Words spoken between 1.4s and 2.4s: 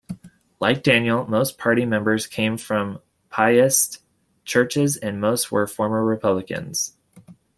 party members